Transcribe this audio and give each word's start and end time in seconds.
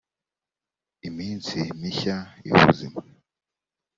iminsi 1.07 1.57
mishya 1.79 2.17
y’ubuzima 2.45 2.99